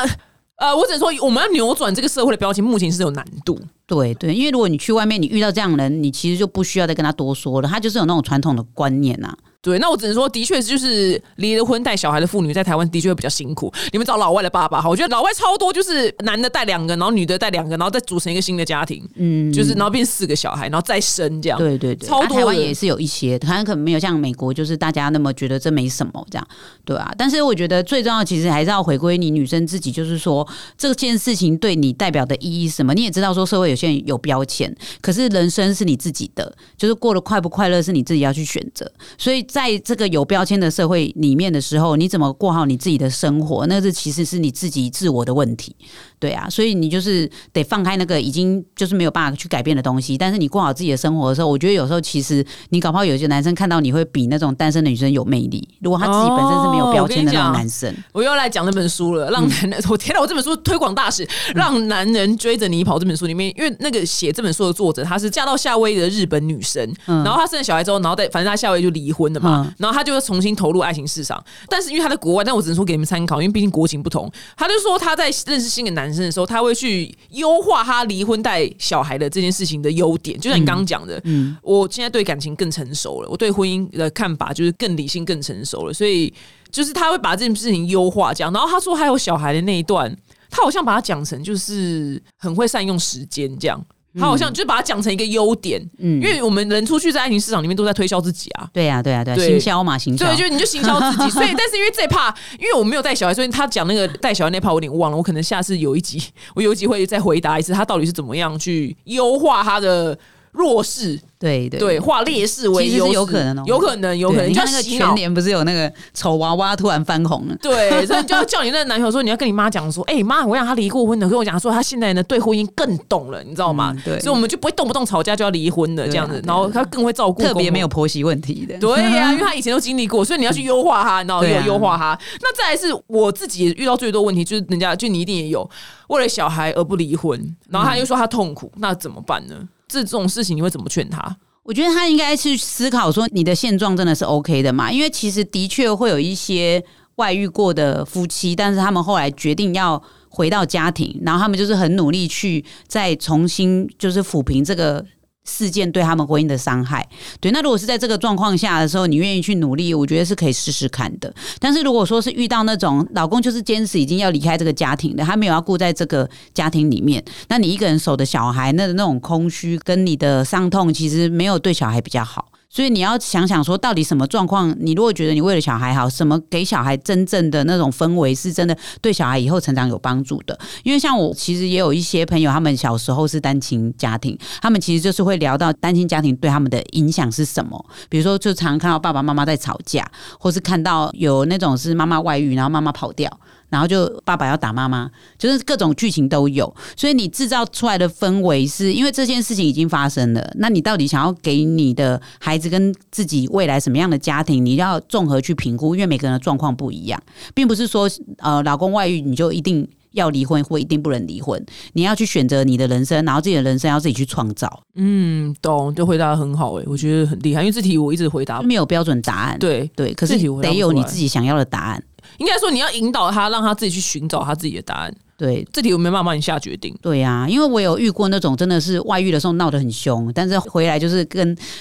[0.57, 13.73] 呃我只能说我们要扭转这个社会的标签目前是有难度对对因为如果你去外面你遇到这样的人你其实就不需要再跟他多说了他就是有那种传统的观念呐对，那我只能说，的确就是离了婚带小孩的妇女在台湾的确会比较辛苦。
[13.93, 21.57] 你们找老外的爸爸哈，我觉得老外超多，就是男的带两个，然后女的带两个，然后再组成一个新的家庭，嗯，就是然后变四个小孩，然后再生这样。
[21.57, 22.37] 对对对，超多。
[22.37, 26.49] 台湾也是有一些，台湾可能没有像美国，就是大家那么觉得这没什么这样，
[26.85, 27.15] 对啊。
[27.17, 30.45] 但是我觉得最重要，其实还是要回归你女生自己，就是说
[30.77, 32.93] 这件事情对你代表的意义什么。
[32.95, 38.91] 你也知道说社会有些人有标签，可是人生是你自己的，就是过得快不快乐是你自己要去选择。
[39.17, 40.23] 所以在这个有。
[40.33, 43.67] 标签的社会里面的时候，你怎么过好你自己的生活？
[43.67, 45.77] 那是其实是你自己自我的问题，
[46.23, 50.17] 对啊，所以你就是得放开那个已经就是没有办法去改变的东西。
[50.17, 55.69] 但是你过好自己的生活的时候，我觉得有时候其实你搞不好有些男生看到你会比那种单身的女生有魅力。
[55.81, 60.21] 如果他自己本身是没有标签的那种男生，我又来讲那本书了，让男人我天哪！
[60.21, 62.99] 我这本书推广大使，让男人追着你跑。
[62.99, 70.13] 这本书里面，因为那个写这本书的作者，她是嫁到夏威夷的日本女生，然后她生了小孩之后，然后在反正她夏威夷就离婚了嘛，然后她就。
[70.23, 74.31] 重新投入爱情市场，但是因为她在国外，但我只能说给你们参考，因为毕竟国情不同。
[74.57, 80.39] 她就说她在认识新的男生的时候，他会去优化他离婚带小孩的这件事情的优点。
[80.39, 86.33] 就像你刚刚讲的，嗯，我现在对感情更成熟了，我对婚姻的看法就是更理性、更成熟了，所以
[86.71, 88.53] 就是他会把这件事情优化这样。
[88.53, 90.15] 然后他说还有小孩的那一段，
[90.51, 93.85] 他好像把它讲成就是很会善用时间这样。
[94.19, 106.23] 他好像就把它讲成一个优点，嗯，因为我们人出去在爱情市场里面都在推销自己啊，对呀，对呀，对，行销嘛，行销，对，就你就行销自己， 所以但是因为这怕，因为我没有带小孩，所以他讲那个带小孩那怕我有点忘了，我可能下次有一集，
[106.55, 110.19] 我有一集会再回答一次，他到底是怎么样去优化他的
[110.53, 111.21] 弱势。
[111.43, 114.49] 对对对，化劣势为优势，有可能哦，有可能，有可能。
[114.49, 117.57] 你看那个全年不是有那个丑娃娃突然翻红了？
[117.61, 123.93] 对，所以就要叫你那个男朋友说，你要跟你妈讲说， 哎妈，我想他离过婚的，跟我讲说他现在呢对婚姻更懂了，你知道吗？
[124.05, 128.79] 对，所以我们就不会动不动吵架就要离婚的这样子，然后他更会照顾，特别没有婆媳问题的。
[128.79, 132.17] 对呀，因为他以前都经历过，所以你要去优化他，然后 优化他。
[132.41, 135.69] 那再来是我自己遇到最多问题，就是人家就你一定也有
[136.07, 139.57] 为了小孩而不离婚，然后他又说他痛苦，那怎么办呢？
[139.93, 141.37] 这种事情你会怎么劝他？
[141.65, 144.91] 我觉得他应该去思考说，你的现状真的是 OK 的嘛？
[144.91, 146.83] 因为其实的确会有一些
[147.17, 155.05] 外遇过的夫妻，但是他们后来决定要回到家庭，然后他们就是很努力去再重新就是抚平这个。
[155.45, 157.07] 事件对他们婚姻的伤害，
[157.41, 161.35] 对，那如果是在这个状况下的时候，你愿意去努力，我觉得是可以试试看的。
[161.59, 172.52] 但是如果说是遇到那种老公就是坚持已经要离开这个家庭的，他没有要顾在这个家庭里面，那你一个人守的小孩，那那种空虚跟你的伤痛，其实没有对小孩比较好。
[172.75, 174.75] 所以你要想想说，到底什么状况？
[174.81, 180.59] 你如果觉得你为了小孩好，什么给小孩真正的那种氛围是真的对小孩以后成长有帮助的？
[180.83, 187.85] 因为像我其实也有一些朋友，他们小时候是单亲家庭，他们其实就是会聊到单亲家庭对他们的影响是什么。
[188.09, 193.31] 比如说，就常看到爸爸妈妈在吵架，或是看到有那种是妈妈外遇，然后妈妈跑掉。
[193.73, 196.73] 然后就爸爸要打妈妈，就是各种剧情都有。
[196.95, 200.53] 所以你制造出来的氛围，是因为这件事情已经发生了。
[200.59, 207.21] 那你到底想要给你的孩子跟自己未来什么样的家庭，你要综合去评估，因为每个人的状况不一样，
[207.55, 208.09] 并不是说
[208.39, 209.89] 呃老公外遇你就一定。
[210.13, 211.59] 要离婚或一定不能离婚，
[211.95, 214.83] 你要去选择你的人生，然后自己的人生要自己去创造。
[214.95, 219.59] 嗯，懂，就回答的很好哎，我觉得很厉害，因为这题我一直回答没有标准答案。
[219.59, 222.05] 对对，可是得有你自己想要的答案。
[222.39, 225.15] 应该说你要引导他，让他自己去寻找他自己的答案。
[225.43, 226.97] 对，这题我没办法帮你下决定。
[227.03, 231.41] 对呀，因为我有遇过那种真的是外遇的时候闹得很凶，但是回来就是跟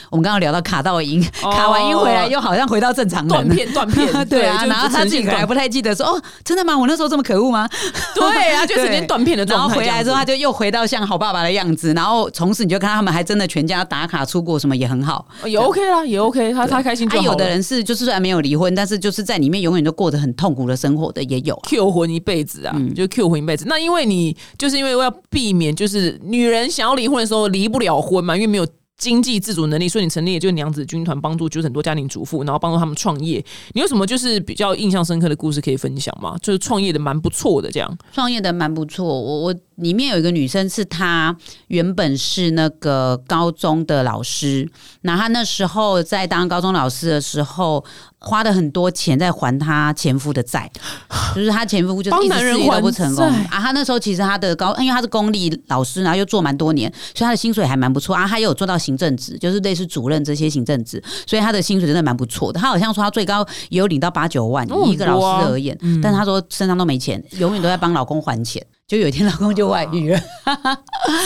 [0.10, 4.12] 我们刚刚聊到卡到音，卡完音回来又好像回到正常断片断片。
[4.28, 6.76] 对啊，然后他自己还不太记得说哦，真的吗？
[6.76, 7.70] 我那时候这么可恶吗？
[8.16, 9.68] 对啊， 就是连断片的状态。
[9.68, 17.24] 然后回来之后他就又回到像好爸爸的样子，然后从此你就看他们还真的全家打卡出国什么也很好，也 OK 啦，也 OK，他他开心就好。
[17.24, 23.51] 有的人是就是虽然没有离婚，但是就是在里面永远都过得很痛苦的生活的也有，Q 婚一辈子啊，嗯就 Q 婚一辈子。
[23.66, 24.36] 那因为你。
[24.58, 33.44] 就是因为要避免，就是女人想要离婚的时候离不了婚嘛，因为没有经济自主能力，所以你成立也就娘子军团，帮助就是很多家庭主妇，然后帮助他们创业。
[33.74, 36.38] 你有什么就是比较印象深刻的故事可以分享吗？
[36.42, 39.06] 就是创业的蛮不错的，这样创业的蛮不错。
[39.06, 41.36] 我我里面有一个女生，是她
[41.68, 44.70] 原本是那个高中的老师，
[45.02, 47.84] 那她那时候在当高中老师的时候。
[48.24, 50.72] 花了很多钱在还她前夫的债，
[51.34, 53.60] 就是她前夫就是一直事业都不成功啊。
[53.60, 58.28] 她那时候其实她的高，因为她是公立老师，然后又做蛮多年，所以她的薪水还蛮不错啊。
[58.28, 62.60] 她又有做到行政职，就是类似主任这些行政职，所以她的薪水真的蛮不错的。
[62.60, 68.64] 她好像说她最高也有领到八九万，以一个老师而言，但是她说身上都没钱，永远都在帮老公还钱。
[68.92, 70.20] 就有一天老公就外遇了，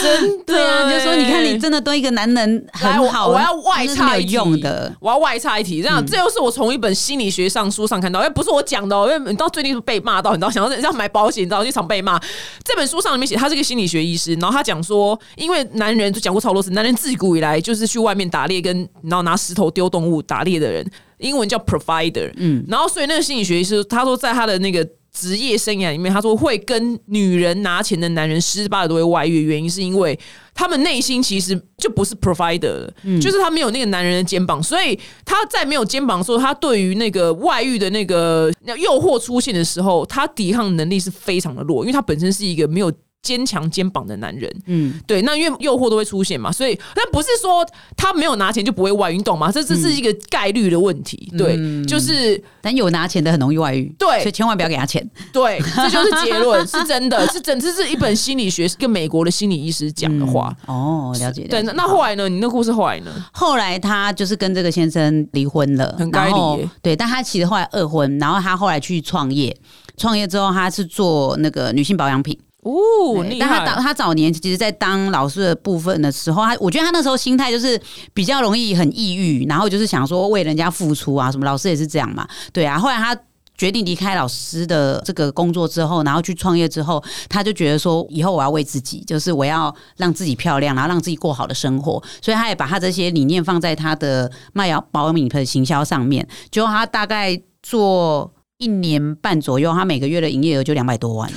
[0.00, 12.20] 真对啊，就说你看你真的对一个男人很好，我要外插用的，我要外插一题，这样这又是我从一本心理学上书上看到，哎，不是我讲的，哦因为你到最近被骂到，你知道，想要要买保险，你知道，就常被骂。
[12.62, 24.88] 这本书上里面写，他是个心理学医师，然后他讲说，因为男人就讲过超多次，男人自古以来就是去外面打猎，跟然后拿石头丢动物打猎的人，英文叫 provider，嗯，然后所以那个心理学医师他说，在他的那个。
[25.18, 30.18] 职业生涯里面，他说会跟女人拿钱的男人十八都会外遇，原因是因为
[30.54, 32.86] 他们内心其实就不是 provider，
[33.20, 42.92] 就是他没有那个男人的肩膀，所以他在没有肩膀的时候，他对于那个外遇的那个诱惑出现的时候，他抵抗能力是非常的弱，因为他本身是一个没有。
[43.22, 49.50] 坚强肩膀的男人，嗯，对，那因为诱惑都会出现嘛，所以那不是说他没有拿钱就不会外遇，你懂吗？
[49.50, 62.28] 这这是一个概率的问题，对，就是但有拿钱的很容易外遇，对，所以千万不要给他钱，对， 这就是结论，是真的，是整这是一本心理学，是跟美国的心理医师讲的话，哦，了解，对，那后来呢？
[62.28, 63.12] 你那故事后来呢？
[63.32, 69.56] 后来他就是跟这个先生离婚了，很该离，对，但他其实后来二婚，然后他后来去创业，
[69.96, 72.38] 创业之后他是做那个女性保养品。
[72.66, 77.80] 哦，但他当他早年其实，在当老师的部分的时候，他我觉得他那时候心态就是
[78.12, 82.76] 比较容易很抑郁，然后就是想说为人家付出啊，什么老师也是这样嘛，对啊。
[82.76, 83.16] 后来他
[83.56, 96.26] 决定离开老师的这个工作之后，然后去创业之后，他就觉得说，以后我要为自己，就是我要让自己漂亮，然后让自己过好的生活，所以他也把他这些理念放在他的卖药保养品的行销上面。
[96.50, 101.30] 就他大概做一年半左右，他每个月的营业额就两百多万。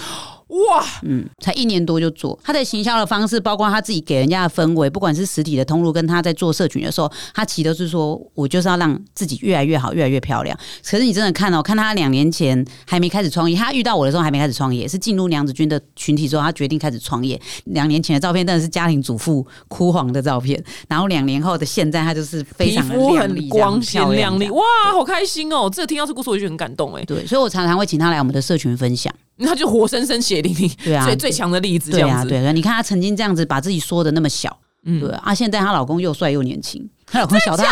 [0.49, 10.57] 哇，嗯，才一年多就做，他的行销的方式，包括他自己给人家的氛围，不管是实体的通路，跟他在做社群的时候，他其实都是说我就是要让自己越来越好，越来越漂亮。
[10.83, 17.39] 可是你真的看哦，看他两年前还没开始创业，他遇到我的时候还没开始创业，是进入娘子军的群体之后，他决定开始创业。
[17.65, 25.69] 两年前的照片真的是家庭主妇枯黄的照片，然后两年后的现在，他就是非常的很光鲜亮丽，哇，好开心哦！
[25.71, 29.13] 这听到这故事我就很感动哎，对，所以我常常会请他来我们的社群分享。
[29.47, 37.63] 他就活生生血淋淋，对啊，最最强的例子，对啊，对啊，你看他曾经这样子把自己说的那么小，嗯，对啊，现在她老公又帅又年轻，她老公小她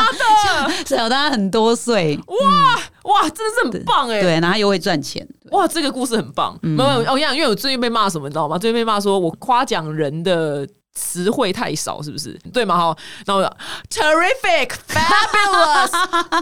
[0.86, 8.58] 小她很多岁，哇哇，真的是很棒哎，对，然后又会赚钱，哇，这个故事很棒，没有，我讲，因为我最近被骂什么，你知道吗？
[8.58, 10.67] 最近被骂说我夸奖人的。
[10.97, 12.33] 词汇太少，是不是？
[12.51, 12.75] 对吗？
[12.75, 13.43] 哈，然后
[13.89, 15.91] terrific, fabulous,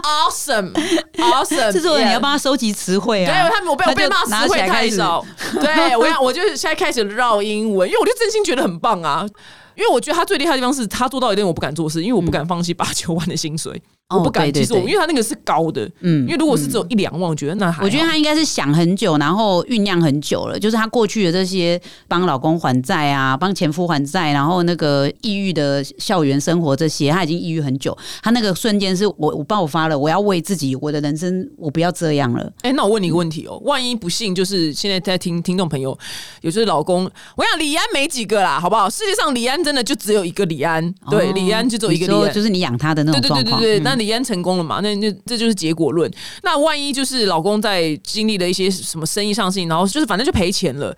[0.00, 0.72] awesome,
[1.18, 1.72] awesome。
[1.72, 3.30] 制作人，你要帮他收集词汇啊！
[3.30, 5.24] 对，他们我被我被骂词汇太少。
[5.60, 9.26] 对， 我要我就现在开始绕英文，因为我就真心觉得很棒啊！
[9.74, 13.82] 因为我觉得他最厉害的地方是他做到一点我不敢做事，因为我不敢放弃八九万的薪水。
[14.08, 14.44] 哦我不敢。
[14.46, 20.58] 对对其实我因为他那个是高的，嗯因为如果是只有一两万，我觉得那还我觉得他应该是想很久，然后酝酿很久了。
[20.58, 27.96] 就是他过去的这些帮老公还债啊，帮前夫还债，然后那个抑郁的校园生活这些，他已经抑郁很久。
[28.22, 32.52] 他那个瞬间是我我爆发了，我要为自己我的人生，我不要这样了。
[32.62, 35.96] 哎、那我问你一个问题哦，万一不幸就是现在在听听众朋友，
[36.42, 38.88] 有就是老公，我想李安没几个啦，好不好？
[38.88, 43.60] 世界上李安真的就只有一个李安，对，哦李安就只有一个李安，就是你养他的那种状况。
[43.60, 44.80] 对对对对，嗯李安成功了嘛？
[44.80, 46.10] 那那这就是结果论。
[46.42, 50.96] 那万一就是老公在经历了一些什么生意上的事情，然后就是反正就赔钱了。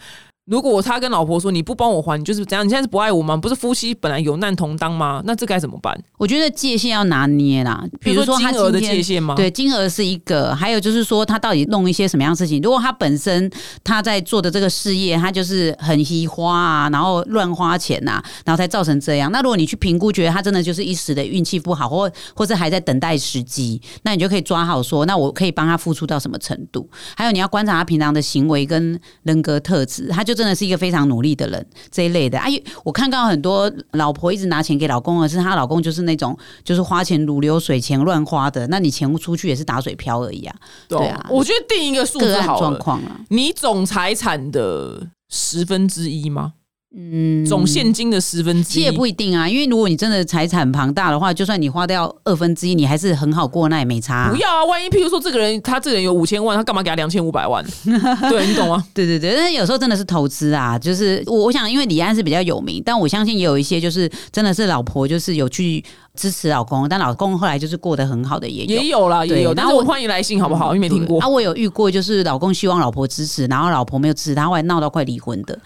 [0.49, 2.65] 如果他跟老婆说你不帮我还，你就是怎样？
[2.65, 3.37] 你现在是不爱我吗？
[3.37, 5.23] 不是夫妻本来有难同当吗？
[5.27, 5.95] 那这该怎么办？
[6.17, 9.35] 我觉得界限要拿捏啦，比如说他金额的界限吗？
[9.35, 12.63] 对，金额是一个，还有就是说他到底弄一些什么样的事情。
[12.63, 13.51] 如果他本身
[13.85, 19.31] 他在做的这个事业，他就是很稀花啊，然后乱花钱呐、然后才造成这样。
[19.31, 26.89] 那如果你去评估，觉得他真的就是一时的运气不好，或或者还在等待时机，那你就可以抓好说，那我可以帮他付出到什么程度。
[27.15, 32.39] 还有你要观察他平常的行为跟人格特质，他就真的是一个非常努力的人这一类的。
[32.39, 32.51] 哎、
[32.85, 38.67] 我看到很多老婆一直拿钱给老公，而是她老公就是那种就是花钱如流水，钱乱花的。
[38.69, 40.57] 那你钱出去也是打水漂而已啊，
[40.89, 42.61] 对啊我觉得定一个数字好了。
[42.61, 43.21] 状况啊。
[43.31, 46.55] 你总财产的十分之一吗？
[46.97, 54.65] 嗯，总现金的十分之一也不一定啊，因为如果你真的财产庞大的话，就算你花掉二分之一，你还是很好过，那也没差啊、不要啊！
[54.65, 57.63] 万一譬如说这个人他这个人有五千万，他干嘛给他两千五百万？
[58.31, 58.83] 对你懂吗？
[58.95, 65.85] 对对对，但是有时候真的是投资啊，就是我我想，因为李安是比较有名，但我相信也有一些就是真的是老婆就是有去
[66.15, 68.83] 支持老公，但老公后来就是过得很好的也有。
[68.83, 69.53] 也有啦，也有。
[69.53, 70.75] 然后我但是我欢迎来信好不好？
[70.75, 71.21] 因为没听过。
[71.21, 75.59] 啊，我有遇过，就是老公希望老婆支持，然后老婆没有支持他，后来闹到快离婚的。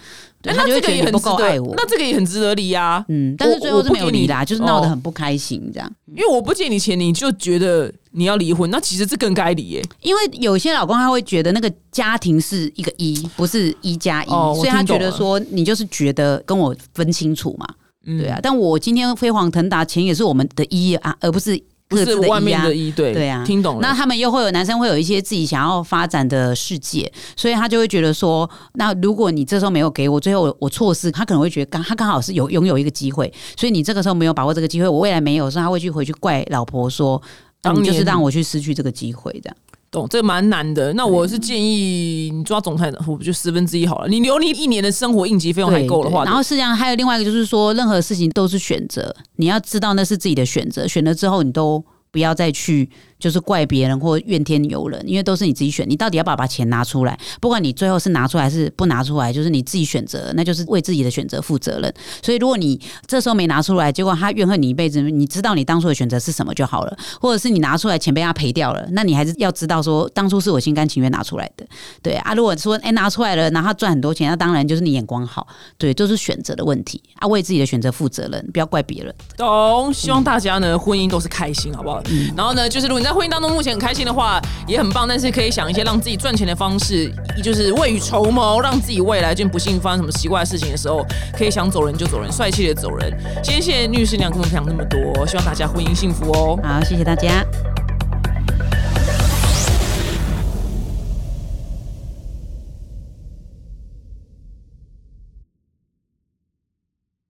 [0.43, 1.75] 对，哎他就会觉得你不那这个也很值得够爱我，。
[1.77, 3.05] 那这个也很值得离啊。
[3.09, 5.91] 嗯，但是最后是没有离啦，就是闹得哦很不开心这样。
[6.15, 9.83] 因为我不借你钱，你就觉得你要离婚，那其实这更该离耶。
[10.03, 17.67] 因为有些老公他会觉得那个家庭是一个一，不是一加一，所以他觉得说你就是觉得跟我分清楚嘛，
[18.05, 18.39] 嗯对啊。
[18.43, 21.59] 但我今天飞黄腾达，钱也是我们的一啊，而不是
[21.93, 22.75] 不是各自的一啊外面的。
[22.75, 23.81] 一对对啊听懂了。
[23.83, 37.21] 那他们又会有男生会有一些自己想要发展的世界，所以他就会觉得说，那如果你这时候没有给我，最后我我错失，他可能会觉得刚他刚好是有拥有一个机会，所以你这个时候没有把握这个机会，我未来没有，所以他会去回去怪老婆说，
[37.61, 39.57] 当你就是让我去失去这个机会这样。
[39.93, 40.91] 懂，这蛮难的。
[40.95, 44.09] 那我是建议你抓总裁，我就十分之一好了。
[44.09, 52.89] 你留你一年的生活应急费用还够的话，然后是这样，还有另外一个就是说，任何事情都是选择，你要知道那是自己的选择，选了之后你都不要再去
[53.23, 57.17] 就是怪别人或怨天尤人，因为都是你自己选，你到底要不要把钱拿出来？
[57.41, 61.95] 不管你最后是拿出来还是不拿出来，就是你自己选择，那就是为自己的选择负责任。
[62.21, 71.65] 所以如果你这时候没拿出来，结果他怨恨你一辈子，你知道你当初的选择是什么就好了，或者是你拿出来钱被他赔掉了，那你还是要知道说当初是我心甘情愿拿出来的。
[72.03, 75.47] 对啊，如果说哎、拿出来了，然后他赚很多钱，那当然就是你眼光好，
[75.79, 79.15] 对，都是选择的问题啊，为自己的选择负责任，不要怪别人。
[79.37, 79.93] 懂。
[79.93, 82.03] 希望大家呢婚姻都是开心，好不好？
[82.37, 91.05] 然后呢，就是如果你在婚姻当中目前很开心的话，也很棒，但是可以想一些让自己赚钱的方式，就是未雨绸缪，让自己未来就不幸发生什么奇怪的事情的时候，
[91.37, 93.13] 可以想走人就走人，帅气的走人。
[93.43, 96.59] 今天谢谢律师娘跟我们分享那么多，希望大家婚姻幸福哦。
[96.63, 97.45] 好，谢谢大家。